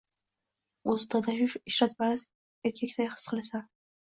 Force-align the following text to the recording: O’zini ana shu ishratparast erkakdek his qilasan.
O’zini 0.93 1.19
ana 1.33 1.47
shu 1.51 1.61
ishratparast 1.73 2.31
erkakdek 2.71 2.97
his 3.19 3.29
qilasan. 3.31 3.71